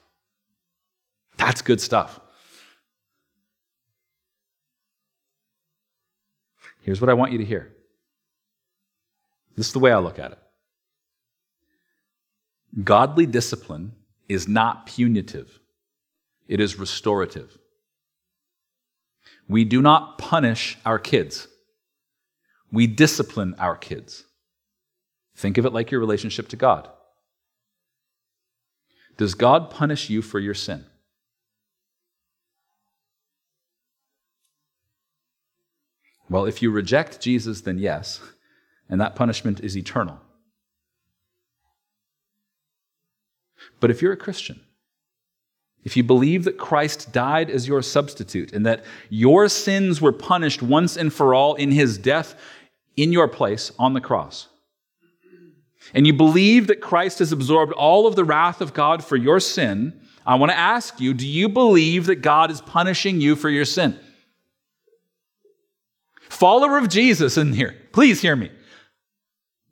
[1.42, 2.20] That's good stuff.
[6.84, 7.74] Here's what I want you to hear.
[9.58, 10.38] This is the way I look at it.
[12.84, 13.94] Godly discipline
[14.30, 15.60] is not punitive,
[16.48, 17.58] it is restorative.
[19.50, 21.48] We do not punish our kids,
[22.72, 24.26] we discipline our kids.
[25.36, 26.88] Think of it like your relationship to God.
[29.18, 30.86] Does God punish you for your sin?
[36.32, 38.22] Well, if you reject Jesus, then yes,
[38.88, 40.18] and that punishment is eternal.
[43.82, 44.62] But if you're a Christian,
[45.84, 50.64] if you believe that Christ died as your substitute and that your sins were punished
[50.64, 52.36] once and for all in his death
[52.96, 54.48] in your place on the cross,
[55.94, 59.42] and you believe that Christ has absorbed all of the wrath of God for your
[59.42, 63.50] sin, I want to ask you do you believe that God is punishing you for
[63.50, 64.00] your sin?
[66.32, 68.50] Follower of Jesus in here, please hear me.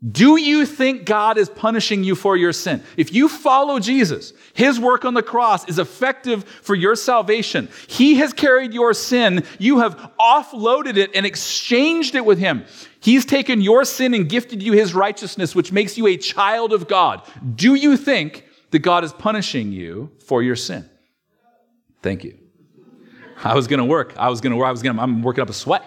[0.08, 2.82] Do you think God is punishing you for your sin?
[2.96, 7.68] If you follow Jesus, his work on the cross is effective for your salvation.
[7.88, 9.44] He has carried your sin.
[9.58, 12.66] You have offloaded it and exchanged it with him.
[13.02, 16.88] He's taken your sin and gifted you his righteousness, which makes you a child of
[16.88, 17.22] God.
[17.56, 20.90] Do you think that God is punishing you for your sin?
[22.02, 22.38] Thank you.
[23.44, 24.14] I was going to work.
[24.18, 24.68] I was going to work.
[24.68, 25.84] I was going to, I'm working up a sweat.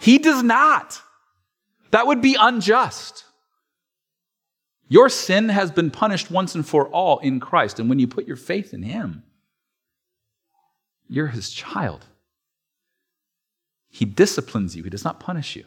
[0.00, 1.02] He does not.
[1.90, 3.24] That would be unjust.
[4.88, 7.78] Your sin has been punished once and for all in Christ.
[7.78, 9.22] And when you put your faith in Him,
[11.08, 12.06] You're his child.
[13.88, 15.64] He disciplines you, he does not punish you.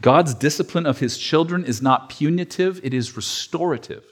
[0.00, 4.04] God's discipline of his children is not punitive, it is restorative.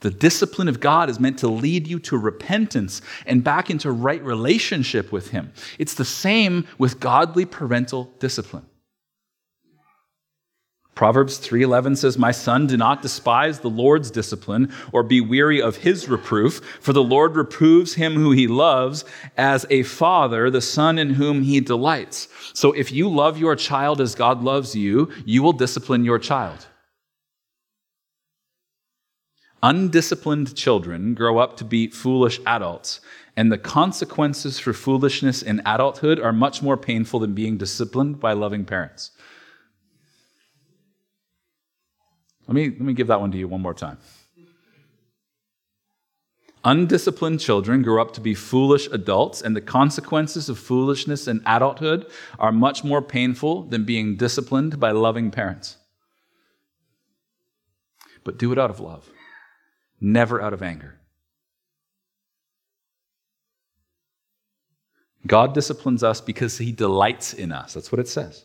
[0.00, 4.22] The discipline of God is meant to lead you to repentance and back into right
[4.22, 5.52] relationship with him.
[5.78, 8.66] It's the same with godly parental discipline.
[10.94, 15.78] Proverbs 3:11 says, "My son, do not despise the Lord's discipline or be weary of
[15.78, 19.04] his reproof, for the Lord reproves him who he loves
[19.36, 24.00] as a father the son in whom he delights." So if you love your child
[24.00, 26.66] as God loves you, you will discipline your child.
[29.64, 33.00] Undisciplined children grow up to be foolish adults,
[33.34, 38.34] and the consequences for foolishness in adulthood are much more painful than being disciplined by
[38.34, 39.12] loving parents.
[42.46, 43.96] Let me, let me give that one to you one more time.
[46.62, 52.04] Undisciplined children grow up to be foolish adults, and the consequences of foolishness in adulthood
[52.38, 55.78] are much more painful than being disciplined by loving parents.
[58.24, 59.08] But do it out of love,
[60.04, 60.98] never out of anger.
[65.26, 67.72] God disciplines us because he delights in us.
[67.72, 68.44] That's what it says.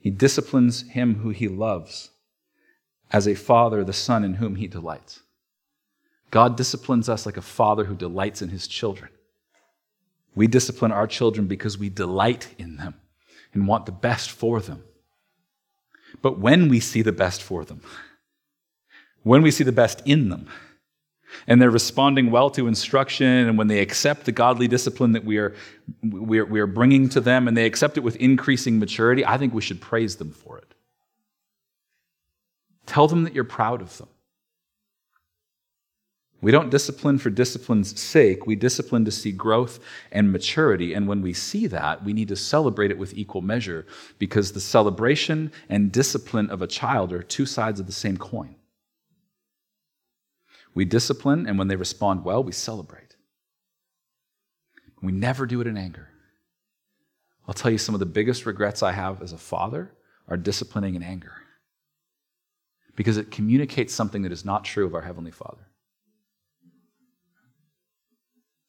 [0.00, 2.10] He disciplines him who he loves
[3.10, 5.20] as a father, the son in whom he delights.
[6.30, 9.10] God disciplines us like a father who delights in his children.
[10.34, 12.94] We discipline our children because we delight in them
[13.52, 14.82] and want the best for them.
[16.22, 17.82] But when we see the best for them,
[19.22, 20.46] when we see the best in them,
[21.46, 25.38] and they're responding well to instruction, and when they accept the godly discipline that we
[25.38, 25.54] are,
[26.02, 29.38] we are, we are bringing to them, and they accept it with increasing maturity, I
[29.38, 30.74] think we should praise them for it.
[32.86, 34.08] Tell them that you're proud of them.
[36.42, 38.46] We don't discipline for discipline's sake.
[38.46, 39.78] We discipline to see growth
[40.10, 40.92] and maturity.
[40.92, 43.86] And when we see that, we need to celebrate it with equal measure
[44.18, 48.56] because the celebration and discipline of a child are two sides of the same coin.
[50.74, 53.16] We discipline, and when they respond well, we celebrate.
[55.02, 56.08] We never do it in anger.
[57.46, 59.92] I'll tell you some of the biggest regrets I have as a father
[60.28, 61.34] are disciplining in anger
[62.94, 65.66] because it communicates something that is not true of our Heavenly Father.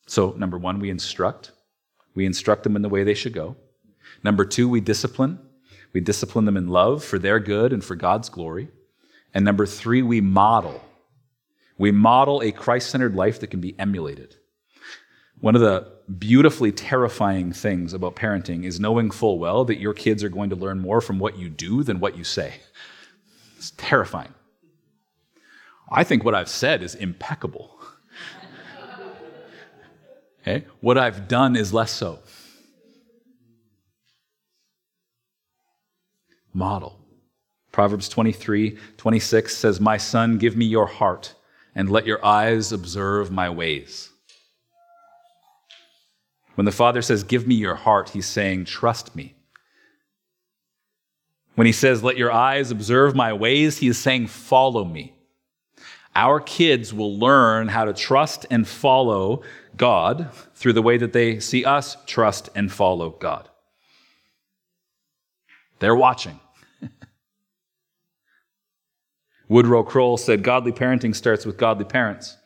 [0.07, 1.51] So, number one, we instruct.
[2.15, 3.55] We instruct them in the way they should go.
[4.23, 5.39] Number two, we discipline.
[5.93, 8.69] We discipline them in love for their good and for God's glory.
[9.33, 10.83] And number three, we model.
[11.77, 14.35] We model a Christ centered life that can be emulated.
[15.39, 20.23] One of the beautifully terrifying things about parenting is knowing full well that your kids
[20.23, 22.55] are going to learn more from what you do than what you say.
[23.57, 24.33] It's terrifying.
[25.91, 27.77] I think what I've said is impeccable.
[30.41, 30.65] okay?
[30.81, 32.19] What I've done is less so.
[36.53, 36.99] Model.
[37.71, 41.33] Proverbs 23 26 says, My son, give me your heart
[41.75, 44.09] and let your eyes observe my ways.
[46.55, 49.35] When the Father says, Give me your heart, he's saying, Trust me.
[51.55, 55.13] When he says, Let your eyes observe my ways, he is saying, Follow me.
[56.15, 59.41] Our kids will learn how to trust and follow
[59.75, 63.49] God through the way that they see us trust and follow God.
[65.79, 66.39] They're watching.
[69.53, 72.37] Woodrow Kroll said, Godly parenting starts with godly parents.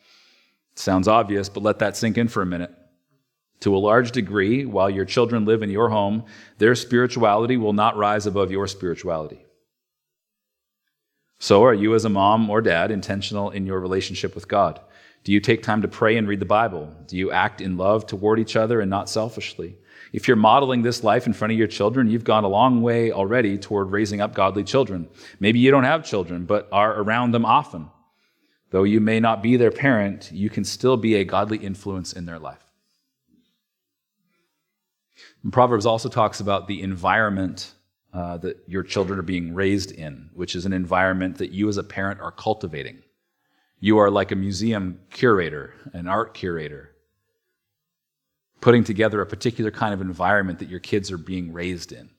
[0.74, 2.70] Sounds obvious, but let that sink in for a minute.
[3.60, 6.26] To a large degree, while your children live in your home,
[6.58, 9.42] their spirituality will not rise above your spirituality.
[11.38, 14.78] So, are you as a mom or dad intentional in your relationship with God?
[15.24, 16.94] Do you take time to pray and read the Bible?
[17.06, 19.78] Do you act in love toward each other and not selfishly?
[20.12, 23.12] If you're modeling this life in front of your children, you've gone a long way
[23.12, 25.08] already toward raising up godly children.
[25.38, 27.90] Maybe you don't have children, but are around them often.
[28.70, 32.26] Though you may not be their parent, you can still be a godly influence in
[32.26, 32.64] their life.
[35.42, 37.72] And Proverbs also talks about the environment
[38.12, 41.76] uh, that your children are being raised in, which is an environment that you as
[41.76, 43.02] a parent are cultivating.
[43.80, 46.94] You are like a museum curator, an art curator
[48.60, 52.10] putting together a particular kind of environment that your kids are being raised in.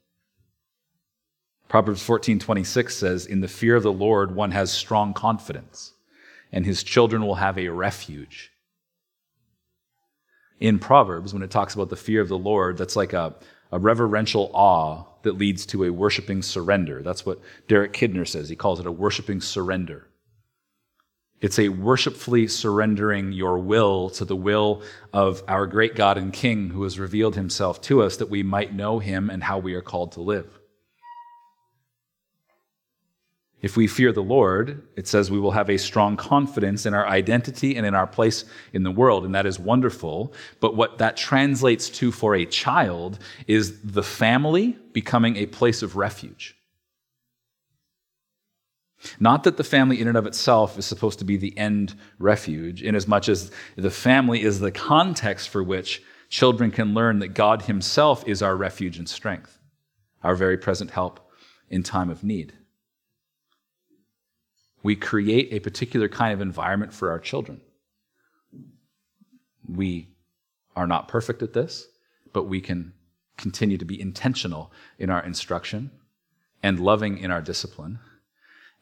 [1.68, 5.94] Proverbs 14:26 says, "In the fear of the Lord one has strong confidence,
[6.52, 8.52] and his children will have a refuge."
[10.60, 13.36] In Proverbs, when it talks about the fear of the Lord, that's like a,
[13.72, 17.02] a reverential awe that leads to a worshiping surrender.
[17.02, 18.50] That's what Derek Kidner says.
[18.50, 20.09] He calls it a worshiping surrender.
[21.42, 24.82] It's a worshipfully surrendering your will to the will
[25.14, 28.74] of our great God and King who has revealed himself to us that we might
[28.74, 30.60] know him and how we are called to live.
[33.62, 37.06] If we fear the Lord, it says we will have a strong confidence in our
[37.06, 40.34] identity and in our place in the world, and that is wonderful.
[40.62, 45.98] But what that translates to for a child is the family becoming a place of
[45.98, 46.59] refuge.
[49.20, 52.84] Not that the family in and of itself is supposed to be the end refuge,
[52.84, 58.28] inasmuch as the family is the context for which children can learn that God Himself
[58.28, 59.60] is our refuge and strength,
[60.24, 61.32] our very present help
[61.70, 62.54] in time of need.
[64.84, 67.62] We create a particular kind of environment for our children.
[69.68, 70.10] We
[70.76, 71.88] are not perfect at this,
[72.32, 72.94] but we can
[73.38, 75.92] continue to be intentional in our instruction
[76.62, 78.00] and loving in our discipline,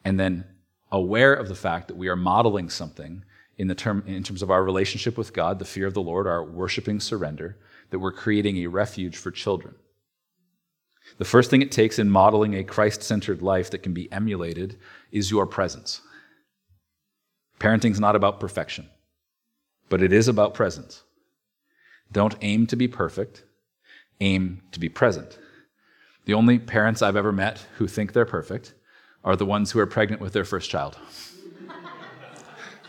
[0.04, 0.44] and then
[0.90, 3.24] aware of the fact that we are modeling something
[3.56, 6.26] in, the term, in terms of our relationship with God, the fear of the Lord,
[6.26, 7.56] our worshiping surrender,
[7.90, 9.74] that we're creating a refuge for children.
[11.16, 14.78] The first thing it takes in modeling a Christ centered life that can be emulated
[15.10, 16.02] is your presence.
[17.58, 18.88] Parenting is not about perfection,
[19.88, 21.02] but it is about presence.
[22.12, 23.44] Don't aim to be perfect,
[24.20, 25.38] aim to be present.
[26.26, 28.74] The only parents I've ever met who think they're perfect
[29.28, 30.96] are the ones who are pregnant with their first child.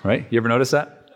[0.03, 0.25] right?
[0.29, 1.11] You ever notice that?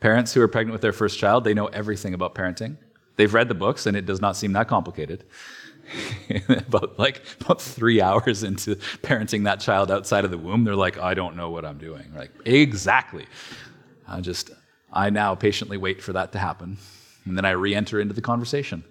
[0.00, 2.78] Parents who are pregnant with their first child, they know everything about parenting.
[3.16, 5.24] They've read the books, and it does not seem that complicated.
[6.48, 10.96] about like about three hours into parenting that child outside of the womb, they're like,
[10.96, 12.10] I don't know what I'm doing.
[12.16, 13.26] Like, exactly.
[14.08, 14.50] I just,
[14.90, 16.78] I now patiently wait for that to happen.
[17.26, 18.82] And then I re enter into the conversation.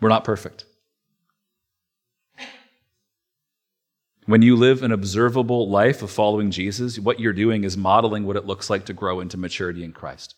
[0.00, 0.64] We're not perfect.
[4.32, 8.36] When you live an observable life of following Jesus, what you're doing is modeling what
[8.36, 10.36] it looks like to grow into maturity in Christ.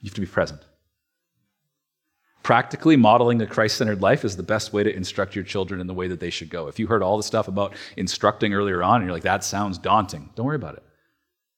[0.00, 0.60] You have to be present.
[2.44, 5.88] Practically modeling a Christ centered life is the best way to instruct your children in
[5.88, 6.68] the way that they should go.
[6.68, 9.76] If you heard all the stuff about instructing earlier on and you're like, that sounds
[9.76, 10.84] daunting, don't worry about it.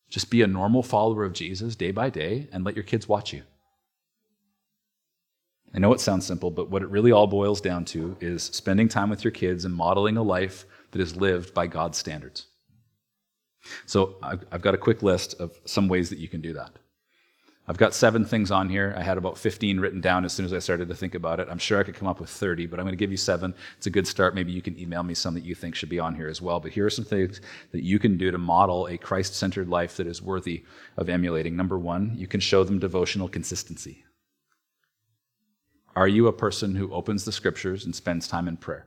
[0.08, 3.34] Just be a normal follower of Jesus day by day and let your kids watch
[3.34, 3.42] you.
[5.74, 8.88] I know it sounds simple, but what it really all boils down to is spending
[8.88, 12.46] time with your kids and modeling a life that is lived by God's standards.
[13.86, 16.78] So I've got a quick list of some ways that you can do that.
[17.70, 18.94] I've got seven things on here.
[18.96, 21.48] I had about 15 written down as soon as I started to think about it.
[21.50, 23.54] I'm sure I could come up with 30, but I'm going to give you seven.
[23.76, 24.34] It's a good start.
[24.34, 26.60] Maybe you can email me some that you think should be on here as well.
[26.60, 27.42] But here are some things
[27.72, 30.64] that you can do to model a Christ centered life that is worthy
[30.96, 31.56] of emulating.
[31.56, 34.02] Number one, you can show them devotional consistency.
[35.96, 38.86] Are you a person who opens the scriptures and spends time in prayer?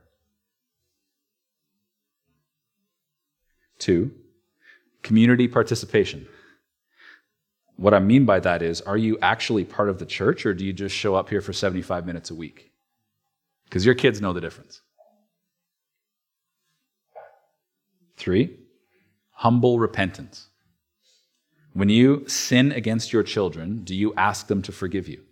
[3.78, 4.12] Two,
[5.02, 6.26] community participation.
[7.76, 10.64] What I mean by that is, are you actually part of the church or do
[10.64, 12.70] you just show up here for 75 minutes a week?
[13.64, 14.82] Because your kids know the difference.
[18.16, 18.56] Three,
[19.32, 20.48] humble repentance.
[21.72, 25.22] When you sin against your children, do you ask them to forgive you?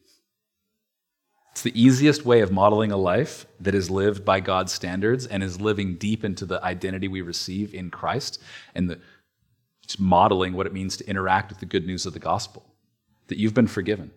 [1.52, 5.42] It's the easiest way of modeling a life that is lived by God's standards and
[5.42, 8.40] is living deep into the identity we receive in Christ
[8.74, 9.00] and the
[9.98, 12.64] modeling what it means to interact with the good news of the gospel,
[13.26, 14.12] that you've been forgiven.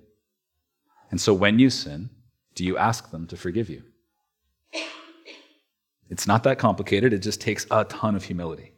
[1.10, 2.12] And so when you sin,
[2.54, 3.84] do you ask them to forgive you?
[6.10, 8.72] It's not that complicated, it just takes a ton of humility.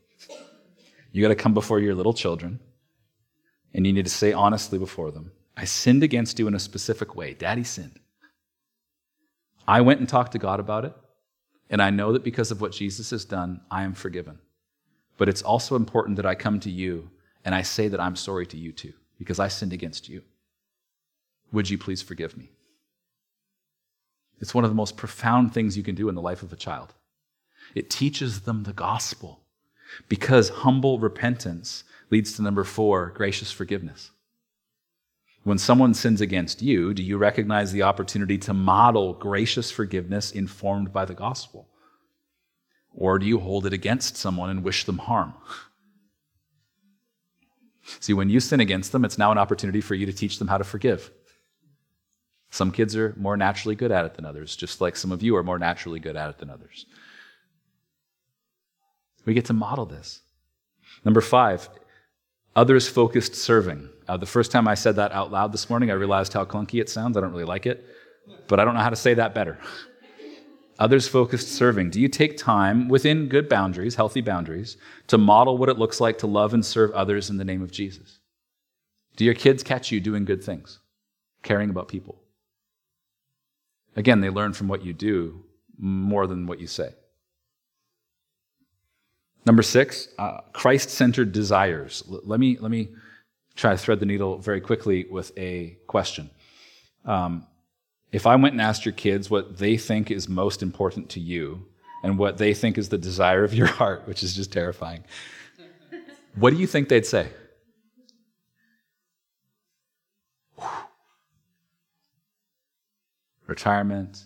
[1.12, 2.60] You got to come before your little children,
[3.74, 7.16] and you need to say honestly before them, I sinned against you in a specific
[7.16, 7.34] way.
[7.34, 8.00] Daddy sinned.
[9.68, 10.94] I went and talked to God about it,
[11.70, 14.40] and I know that because of what Jesus has done, I am forgiven.
[15.18, 17.10] But it's also important that I come to you
[17.44, 20.22] and I say that I'm sorry to you too, because I sinned against you.
[21.52, 22.50] Would you please forgive me?
[24.42, 26.58] It's one of the most profound things you can do in the life of a
[26.58, 26.94] child.
[27.74, 29.42] It teaches them the gospel
[30.10, 34.12] because humble repentance leads to number four gracious forgiveness.
[35.46, 40.92] When someone sins against you, do you recognize the opportunity to model gracious forgiveness informed
[40.92, 41.70] by the gospel?
[42.92, 45.36] Or do you hold it against someone and wish them harm?
[48.00, 50.48] See, when you sin against them, it's now an opportunity for you to teach them
[50.48, 51.12] how to forgive.
[52.50, 55.36] Some kids are more naturally good at it than others, just like some of you
[55.36, 56.88] are more naturally good at it than others.
[59.26, 60.22] We get to model this.
[61.04, 61.70] Number five,
[62.56, 63.90] others focused serving.
[64.08, 66.80] Uh, the first time I said that out loud this morning, I realized how clunky
[66.80, 67.18] it sounds.
[67.18, 67.86] I don't really like it,
[68.48, 69.58] but I don't know how to say that better.
[70.80, 71.90] Others focused serving.
[71.90, 74.76] Do you take time within good boundaries, healthy boundaries,
[75.08, 77.72] to model what it looks like to love and serve others in the name of
[77.72, 78.20] Jesus?
[79.16, 80.80] Do your kids catch you doing good things,
[81.44, 82.22] caring about people?
[83.96, 85.44] Again, they learn from what you do
[85.78, 86.94] more than what you say.
[89.46, 92.04] Number six, uh, Christ centered desires.
[92.10, 92.90] L- let, me, let me
[93.56, 96.30] try to thread the needle very quickly with a question.
[97.06, 97.46] Um,
[98.12, 101.66] if I went and asked your kids what they think is most important to you
[102.04, 105.04] and what they think is the desire of your heart, which is just terrifying,
[106.36, 107.30] what do you think they'd say?
[113.48, 114.24] Retirement,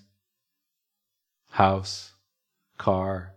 [1.51, 2.13] house,
[2.77, 3.33] car,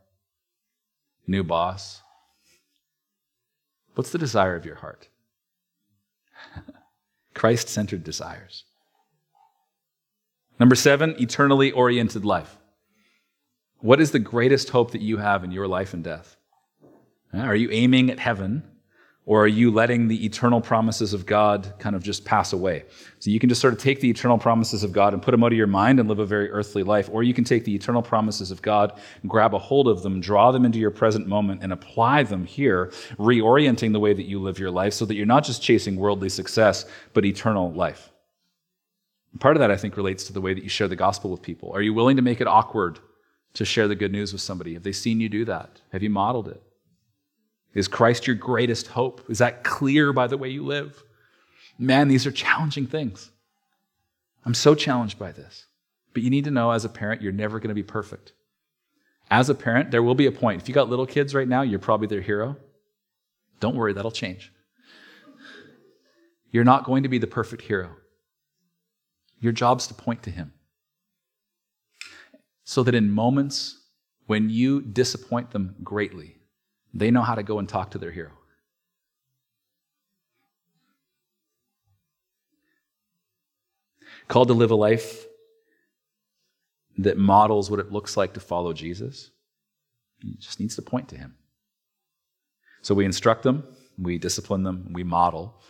[1.32, 2.02] new boss.
[3.94, 5.08] What's the desire of your heart?
[7.34, 8.64] Christ centered desires.
[10.60, 12.58] Number seven, eternally oriented life.
[13.80, 16.36] What is the greatest hope that you have in your life and death?
[17.34, 18.62] Are you aiming at heaven
[19.24, 22.84] or are you letting the eternal promises of God kind of just pass away?
[23.20, 25.44] So you can just sort of take the eternal promises of God and put them
[25.44, 27.74] out of your mind and live a very earthly life, or you can take the
[27.74, 31.28] eternal promises of God and grab a hold of them, draw them into your present
[31.28, 35.14] moment, and apply them here, reorienting the way that you live your life so that
[35.14, 38.10] you're not just chasing worldly success, but eternal life.
[39.38, 41.42] Part of that, I think, relates to the way that you share the gospel with
[41.42, 41.70] people.
[41.72, 42.98] Are you willing to make it awkward
[43.54, 44.74] to share the good news with somebody?
[44.74, 45.80] Have they seen you do that?
[45.92, 46.60] Have you modeled it?
[47.74, 49.22] Is Christ your greatest hope?
[49.28, 51.02] Is that clear by the way you live?
[51.78, 53.30] Man, these are challenging things.
[54.44, 55.66] I'm so challenged by this.
[56.12, 58.32] But you need to know as a parent, you're never going to be perfect.
[59.30, 60.60] As a parent, there will be a point.
[60.60, 62.56] If you got little kids right now, you're probably their hero.
[63.60, 64.52] Don't worry, that'll change.
[66.50, 67.96] You're not going to be the perfect hero.
[69.40, 70.52] Your job's to point to Him.
[72.64, 73.80] So that in moments
[74.26, 76.36] when you disappoint them greatly,
[76.94, 78.32] they know how to go and talk to their hero.
[84.28, 85.26] Called to live a life
[86.98, 89.30] that models what it looks like to follow Jesus.
[90.20, 91.34] He just needs to point to him.
[92.82, 93.64] So we instruct them,
[93.98, 95.60] we discipline them, we model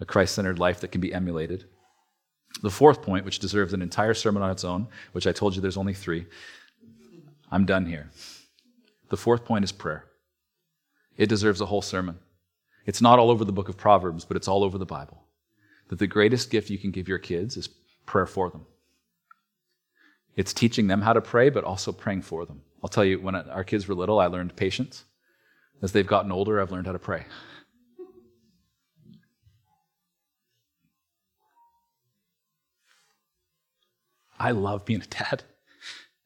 [0.00, 1.64] a Christ centered life that can be emulated.
[2.62, 5.60] The fourth point, which deserves an entire sermon on its own, which I told you
[5.60, 6.26] there's only three,
[7.50, 8.10] I'm done here.
[9.10, 10.06] The fourth point is prayer.
[11.16, 12.18] It deserves a whole sermon.
[12.86, 15.22] It's not all over the book of Proverbs, but it's all over the Bible.
[15.88, 17.68] That the greatest gift you can give your kids is
[18.06, 18.66] prayer for them.
[20.36, 22.62] It's teaching them how to pray, but also praying for them.
[22.82, 25.04] I'll tell you, when our kids were little, I learned patience.
[25.80, 27.24] As they've gotten older, I've learned how to pray.
[34.38, 35.44] I love being a dad.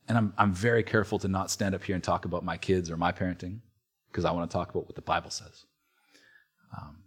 [0.09, 2.91] And I'm, I'm very careful to not stand up here and talk about my kids
[2.91, 3.61] or my parenting
[4.11, 5.65] because I want to talk about what the Bible says.
[6.77, 6.99] Um,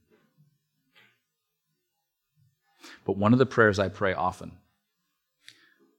[3.06, 4.54] but one of the prayers I pray often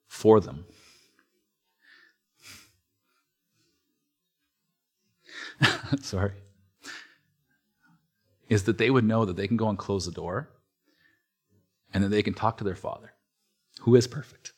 [0.09, 0.65] for them
[6.01, 6.33] sorry,
[8.49, 10.51] is that they would know that they can go and close the door
[11.93, 13.13] and that they can talk to their father,
[13.81, 14.53] who is perfect.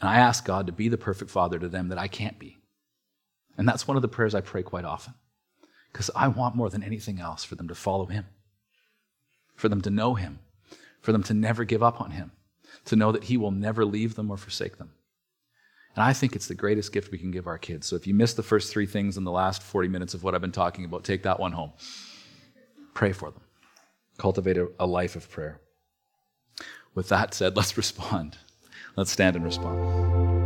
[0.00, 2.56] And I ask God to be the perfect father to them that I can't be.
[3.60, 5.12] And that's one of the prayers I pray quite often.
[5.92, 8.24] Because I want more than anything else for them to follow Him,
[9.54, 10.38] for them to know Him,
[11.02, 12.32] for them to never give up on Him,
[12.86, 14.92] to know that He will never leave them or forsake them.
[15.94, 17.86] And I think it's the greatest gift we can give our kids.
[17.86, 20.34] So if you missed the first three things in the last 40 minutes of what
[20.34, 21.72] I've been talking about, take that one home.
[22.94, 23.42] Pray for them.
[24.16, 25.60] Cultivate a, a life of prayer.
[26.94, 28.38] With that said, let's respond.
[28.96, 30.39] Let's stand and respond.